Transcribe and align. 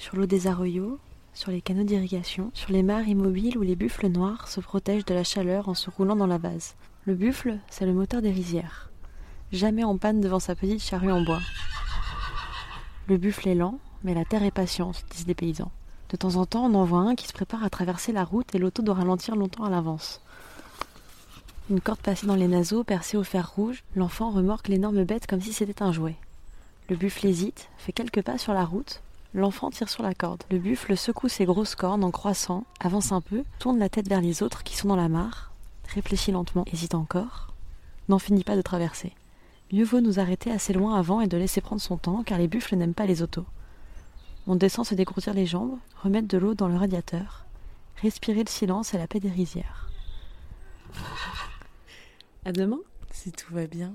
sur 0.00 0.16
l'eau 0.16 0.24
des 0.24 0.46
arroyos, 0.46 0.98
sur 1.34 1.50
les 1.50 1.60
canaux 1.60 1.84
d'irrigation, 1.84 2.50
sur 2.54 2.72
les 2.72 2.82
mares 2.82 3.06
immobiles 3.06 3.58
où 3.58 3.62
les 3.62 3.76
buffles 3.76 4.08
noirs 4.08 4.48
se 4.48 4.60
protègent 4.60 5.04
de 5.04 5.12
la 5.12 5.24
chaleur 5.24 5.68
en 5.68 5.74
se 5.74 5.90
roulant 5.90 6.16
dans 6.16 6.26
la 6.26 6.38
vase. 6.38 6.74
Le 7.04 7.14
buffle, 7.14 7.58
c'est 7.68 7.84
le 7.84 7.92
moteur 7.92 8.22
des 8.22 8.30
rizières. 8.30 8.90
Jamais 9.52 9.84
en 9.84 9.98
panne 9.98 10.22
devant 10.22 10.40
sa 10.40 10.54
petite 10.54 10.82
charrue 10.82 11.12
en 11.12 11.22
bois. 11.22 11.40
Le 13.08 13.18
buffle 13.18 13.48
est 13.48 13.54
lent, 13.54 13.78
mais 14.02 14.14
la 14.14 14.24
terre 14.24 14.42
est 14.42 14.50
patiente, 14.50 15.04
disent 15.10 15.26
les 15.26 15.34
paysans. 15.34 15.70
De 16.08 16.16
temps 16.16 16.36
en 16.36 16.46
temps, 16.46 16.64
on 16.64 16.74
en 16.74 16.84
voit 16.84 17.00
un 17.00 17.14
qui 17.14 17.28
se 17.28 17.34
prépare 17.34 17.62
à 17.62 17.68
traverser 17.68 18.12
la 18.12 18.24
route 18.24 18.54
et 18.54 18.58
l'auto 18.58 18.82
doit 18.82 18.94
ralentir 18.94 19.36
longtemps 19.36 19.64
à 19.64 19.70
l'avance. 19.70 20.22
Une 21.68 21.82
corde 21.82 22.00
passée 22.00 22.26
dans 22.26 22.36
les 22.36 22.48
naseaux, 22.48 22.84
percée 22.84 23.18
au 23.18 23.22
fer 23.22 23.52
rouge, 23.54 23.84
l'enfant 23.94 24.30
remorque 24.30 24.68
l'énorme 24.68 25.04
bête 25.04 25.26
comme 25.26 25.42
si 25.42 25.52
c'était 25.52 25.82
un 25.82 25.92
jouet. 25.92 26.16
Le 26.88 26.96
buffle 26.96 27.26
hésite, 27.26 27.68
fait 27.76 27.92
quelques 27.92 28.22
pas 28.22 28.38
sur 28.38 28.54
la 28.54 28.64
route. 28.64 29.02
L'enfant 29.32 29.70
tire 29.70 29.88
sur 29.88 30.02
la 30.02 30.12
corde. 30.12 30.42
Le 30.50 30.58
buffle 30.58 30.96
secoue 30.96 31.28
ses 31.28 31.44
grosses 31.44 31.76
cornes 31.76 32.02
en 32.02 32.10
croissant, 32.10 32.64
avance 32.80 33.12
un 33.12 33.20
peu, 33.20 33.44
tourne 33.60 33.78
la 33.78 33.88
tête 33.88 34.08
vers 34.08 34.20
les 34.20 34.42
autres 34.42 34.64
qui 34.64 34.76
sont 34.76 34.88
dans 34.88 34.96
la 34.96 35.08
mare, 35.08 35.52
réfléchit 35.94 36.32
lentement, 36.32 36.64
hésite 36.72 36.94
encore, 36.94 37.54
n'en 38.08 38.18
finit 38.18 38.42
pas 38.42 38.56
de 38.56 38.62
traverser. 38.62 39.12
Mieux 39.72 39.84
vaut 39.84 40.00
nous 40.00 40.18
arrêter 40.18 40.50
assez 40.50 40.72
loin 40.72 40.96
avant 40.96 41.20
et 41.20 41.28
de 41.28 41.36
laisser 41.36 41.60
prendre 41.60 41.80
son 41.80 41.96
temps, 41.96 42.24
car 42.24 42.38
les 42.38 42.48
buffles 42.48 42.74
n'aiment 42.74 42.94
pas 42.94 43.06
les 43.06 43.22
autos. 43.22 43.46
On 44.48 44.56
descend 44.56 44.84
se 44.84 44.96
dégrourdir 44.96 45.32
les 45.32 45.46
jambes, 45.46 45.78
remettre 46.02 46.26
de 46.26 46.38
l'eau 46.38 46.54
dans 46.54 46.66
le 46.66 46.76
radiateur, 46.76 47.44
respirer 47.96 48.42
le 48.42 48.50
silence 48.50 48.94
et 48.94 48.98
la 48.98 49.06
paix 49.06 49.20
des 49.20 49.30
rizières. 49.30 49.88
À 52.44 52.50
demain, 52.50 52.80
si 53.12 53.30
tout 53.30 53.54
va 53.54 53.68
bien. 53.68 53.94